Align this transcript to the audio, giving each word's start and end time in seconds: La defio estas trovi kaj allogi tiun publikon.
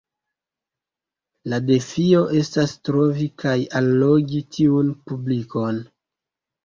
La 1.51 1.59
defio 1.67 2.23
estas 2.41 2.73
trovi 2.89 3.27
kaj 3.43 3.55
allogi 3.83 4.43
tiun 4.57 4.91
publikon. 5.11 5.79